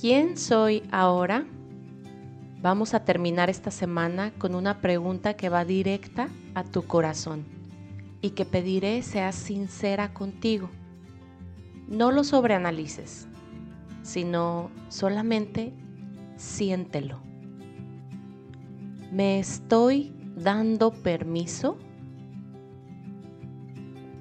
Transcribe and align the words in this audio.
¿Quién 0.00 0.36
soy 0.36 0.82
ahora? 0.90 1.46
Vamos 2.60 2.94
a 2.94 3.04
terminar 3.04 3.48
esta 3.48 3.70
semana 3.70 4.32
con 4.38 4.54
una 4.54 4.80
pregunta 4.80 5.34
que 5.34 5.48
va 5.48 5.64
directa 5.64 6.28
a 6.54 6.64
tu 6.64 6.82
corazón 6.82 7.44
y 8.20 8.30
que 8.30 8.44
pediré 8.44 9.02
seas 9.02 9.36
sincera 9.36 10.12
contigo. 10.12 10.68
No 11.86 12.10
lo 12.10 12.24
sobreanalices, 12.24 13.28
sino 14.02 14.70
solamente 14.88 15.72
siéntelo. 16.36 17.20
¿Me 19.12 19.38
estoy 19.38 20.12
dando 20.34 20.90
permiso? 20.90 21.78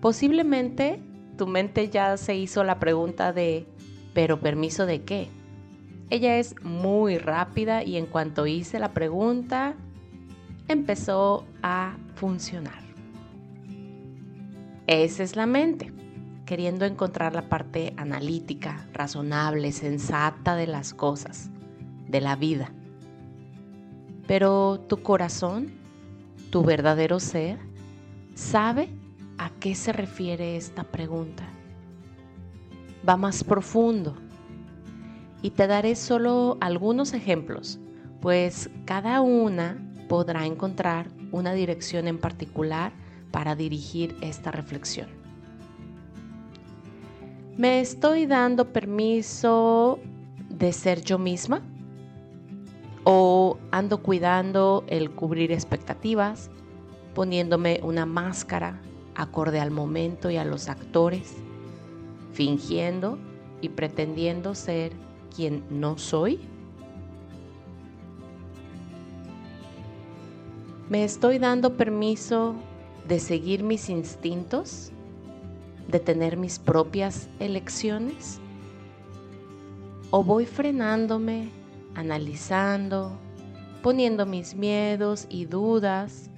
Posiblemente 0.02 1.02
tu 1.36 1.48
mente 1.48 1.90
ya 1.90 2.16
se 2.18 2.36
hizo 2.36 2.64
la 2.64 2.80
pregunta 2.80 3.34
de, 3.34 3.66
¿pero 4.14 4.40
permiso 4.40 4.86
de 4.86 5.02
qué? 5.02 5.30
Ella 6.14 6.38
es 6.38 6.54
muy 6.62 7.18
rápida 7.18 7.84
y 7.84 7.98
en 7.98 8.06
cuanto 8.06 8.46
hice 8.46 8.78
la 8.78 8.94
pregunta, 8.94 9.74
empezó 10.68 11.48
a 11.64 11.98
funcionar. 12.14 12.84
Esa 14.86 15.24
es 15.24 15.36
la 15.36 15.48
mente, 15.48 15.92
queriendo 16.46 16.86
encontrar 16.86 17.34
la 17.34 17.50
parte 17.50 17.96
analítica, 17.98 18.88
razonable, 18.94 19.72
sensata 19.72 20.56
de 20.56 20.68
las 20.68 20.94
cosas, 20.94 21.50
de 22.08 22.22
la 22.22 22.36
vida. 22.36 22.72
Pero 24.28 24.82
tu 24.88 25.02
corazón, 25.02 25.72
tu 26.52 26.62
verdadero 26.62 27.20
ser, 27.20 27.58
sabe 28.36 28.88
a 29.40 29.50
qué 29.50 29.74
se 29.74 29.92
refiere 29.92 30.58
esta 30.58 30.84
pregunta. 30.84 31.44
Va 33.04 33.18
más 33.18 33.44
profundo 33.44 34.16
y 35.44 35.52
te 35.52 35.68
daré 35.68 35.96
solo 35.96 36.58
algunos 36.62 37.14
ejemplos, 37.14 37.78
pues 38.22 38.70
cada 38.86 39.22
una 39.22 39.78
podrá 40.08 40.46
encontrar 40.46 41.10
una 41.32 41.54
dirección 41.54 42.08
en 42.08 42.18
particular 42.18 42.94
para 43.30 43.54
dirigir 43.54 44.16
esta 44.22 44.52
reflexión. 44.52 45.10
¿Me 47.58 47.82
estoy 47.82 48.26
dando 48.26 48.72
permiso 48.72 50.00
de 50.50 50.72
ser 50.72 51.02
yo 51.02 51.20
misma? 51.20 51.62
¿O 53.04 53.58
ando 53.72 54.02
cuidando 54.02 54.86
el 54.88 55.12
cubrir 55.12 55.52
expectativas, 55.52 56.50
poniéndome 57.14 57.82
una 57.84 58.06
máscara 58.06 58.82
acorde 59.16 59.60
al 59.60 59.72
momento 59.72 60.30
y 60.30 60.38
a 60.38 60.46
los 60.46 60.70
actores, 60.70 61.36
fingiendo 62.32 63.18
y 63.60 63.70
pretendiendo 63.70 64.56
ser 64.56 64.94
quien 65.36 65.64
no 65.70 65.98
soy? 65.98 66.40
¿Me 70.90 71.04
estoy 71.04 71.40
dando 71.40 71.76
permiso 71.76 72.56
de 73.08 73.20
seguir 73.20 73.64
mis 73.64 73.90
instintos? 73.90 74.92
¿De 75.88 76.00
tener 76.00 76.38
mis 76.38 76.60
propias 76.60 77.30
elecciones? 77.40 78.40
¿O 80.12 80.24
voy 80.24 80.46
frenándome, 80.46 81.50
analizando, 81.96 83.18
poniendo 83.82 84.26
mis 84.26 84.56
miedos 84.56 85.26
y 85.30 85.46
dudas 85.46 86.30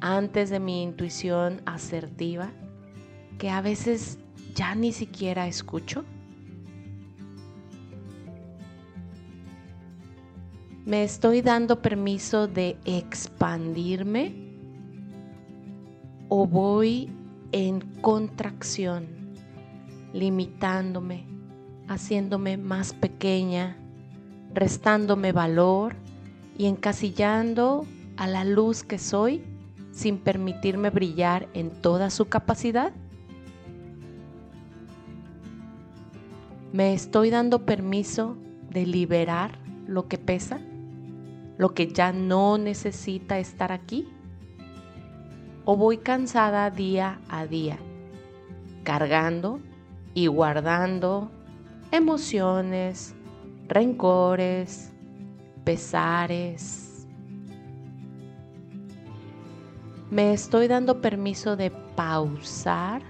antes 0.00 0.50
de 0.50 0.60
mi 0.60 0.82
intuición 0.82 1.60
asertiva 1.66 2.52
que 3.38 3.50
a 3.50 3.60
veces 3.60 4.18
ya 4.54 4.74
ni 4.74 4.92
siquiera 4.92 5.46
escucho? 5.48 6.04
¿Me 10.88 11.04
estoy 11.04 11.42
dando 11.42 11.82
permiso 11.82 12.48
de 12.48 12.78
expandirme? 12.86 14.34
¿O 16.30 16.46
voy 16.46 17.10
en 17.52 17.80
contracción, 18.00 19.06
limitándome, 20.14 21.26
haciéndome 21.88 22.56
más 22.56 22.94
pequeña, 22.94 23.76
restándome 24.54 25.32
valor 25.32 25.94
y 26.56 26.64
encasillando 26.64 27.84
a 28.16 28.26
la 28.26 28.46
luz 28.46 28.82
que 28.82 28.98
soy 28.98 29.44
sin 29.92 30.16
permitirme 30.16 30.88
brillar 30.88 31.50
en 31.52 31.68
toda 31.68 32.08
su 32.08 32.30
capacidad? 32.30 32.92
¿Me 36.72 36.94
estoy 36.94 37.28
dando 37.28 37.66
permiso 37.66 38.38
de 38.70 38.86
liberar 38.86 39.58
lo 39.86 40.08
que 40.08 40.16
pesa? 40.16 40.60
Lo 41.58 41.74
que 41.74 41.88
ya 41.88 42.12
no 42.12 42.56
necesita 42.56 43.38
estar 43.38 43.72
aquí? 43.72 44.08
¿O 45.64 45.76
voy 45.76 45.98
cansada 45.98 46.70
día 46.70 47.20
a 47.28 47.46
día, 47.46 47.78
cargando 48.84 49.60
y 50.14 50.28
guardando 50.28 51.30
emociones, 51.90 53.14
rencores, 53.66 54.92
pesares? 55.64 57.06
Me 60.10 60.32
estoy 60.32 60.68
dando 60.68 61.02
permiso 61.02 61.56
de 61.56 61.70
pausar, 61.70 63.02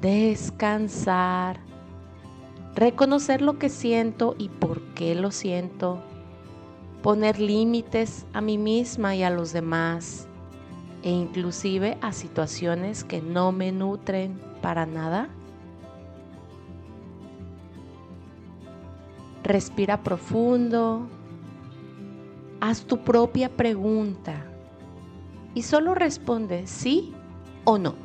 descansar, 0.00 1.58
reconocer 2.74 3.42
lo 3.42 3.58
que 3.58 3.68
siento 3.68 4.36
y 4.38 4.48
por 4.48 4.80
qué 4.94 5.16
lo 5.16 5.32
siento 5.32 6.00
poner 7.02 7.40
límites 7.40 8.24
a 8.32 8.40
mí 8.40 8.58
misma 8.58 9.14
y 9.16 9.22
a 9.24 9.30
los 9.30 9.52
demás 9.52 10.28
e 11.02 11.10
inclusive 11.10 11.98
a 12.00 12.12
situaciones 12.12 13.02
que 13.02 13.20
no 13.20 13.50
me 13.50 13.72
nutren 13.72 14.40
para 14.62 14.86
nada? 14.86 15.28
Respira 19.42 20.02
profundo, 20.04 21.08
haz 22.60 22.84
tu 22.84 23.02
propia 23.02 23.48
pregunta 23.48 24.44
y 25.54 25.62
solo 25.62 25.94
responde 25.94 26.68
sí 26.68 27.12
o 27.64 27.78
no. 27.78 27.96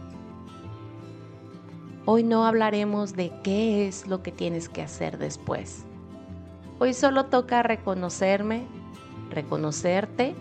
Hoy 2.06 2.24
no 2.24 2.46
hablaremos 2.46 3.16
de 3.16 3.32
qué 3.44 3.88
es 3.88 4.08
lo 4.08 4.24
que 4.24 4.32
tienes 4.32 4.70
que 4.70 4.82
hacer 4.82 5.20
después. 5.20 5.86
Hoy 6.80 6.94
solo 6.94 7.26
toca 7.26 7.64
reconocerme 7.64 8.66
reconocerte, 9.30 10.36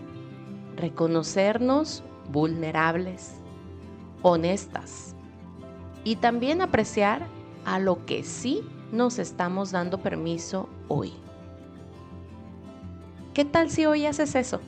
reconocernos 0.75 2.03
vulnerables, 2.29 3.33
honestas 4.21 5.15
y 6.03 6.17
también 6.17 6.61
apreciar 6.61 7.27
a 7.65 7.79
lo 7.79 8.05
que 8.05 8.23
sí 8.23 8.61
nos 8.91 9.19
estamos 9.19 9.71
dando 9.71 9.99
permiso 9.99 10.69
hoy. 10.87 11.13
¿Qué 13.33 13.45
tal 13.45 13.69
si 13.69 13.85
hoy 13.85 14.05
haces 14.05 14.35
eso? 14.35 14.61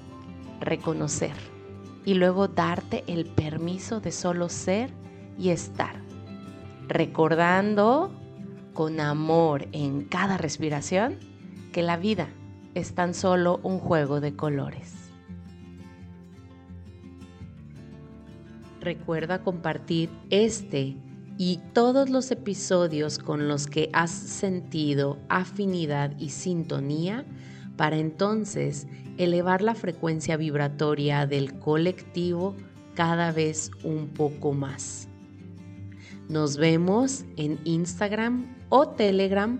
Reconocer 0.59 1.33
y 2.05 2.13
luego 2.13 2.47
darte 2.47 3.03
el 3.07 3.25
permiso 3.25 3.99
de 3.99 4.11
solo 4.11 4.49
ser 4.49 4.91
y 5.37 5.49
estar, 5.49 5.95
recordando 6.87 8.11
con 8.73 8.99
amor 8.99 9.67
en 9.71 10.03
cada 10.03 10.37
respiración 10.37 11.17
que 11.71 11.81
la 11.81 11.97
vida 11.97 12.29
es 12.75 12.93
tan 12.93 13.13
solo 13.13 13.59
un 13.63 13.79
juego 13.79 14.19
de 14.21 14.35
colores. 14.35 14.93
Recuerda 18.81 19.43
compartir 19.43 20.09
este 20.29 20.95
y 21.37 21.59
todos 21.73 22.09
los 22.09 22.31
episodios 22.31 23.17
con 23.17 23.47
los 23.47 23.67
que 23.67 23.89
has 23.93 24.11
sentido 24.11 25.17
afinidad 25.29 26.17
y 26.17 26.29
sintonía 26.29 27.25
para 27.77 27.97
entonces 27.97 28.87
elevar 29.17 29.61
la 29.61 29.75
frecuencia 29.75 30.37
vibratoria 30.37 31.25
del 31.25 31.59
colectivo 31.59 32.55
cada 32.93 33.31
vez 33.31 33.71
un 33.83 34.09
poco 34.09 34.53
más. 34.53 35.07
Nos 36.27 36.57
vemos 36.57 37.25
en 37.37 37.57
Instagram 37.63 38.45
o 38.69 38.89
Telegram 38.89 39.59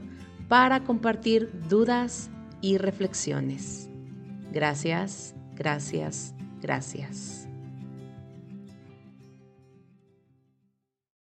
para 0.50 0.84
compartir 0.84 1.50
dudas 1.70 2.30
y 2.62 2.78
reflexiones. 2.78 3.90
Gracias, 4.52 5.36
gracias, 5.56 6.34
gracias. 6.62 7.49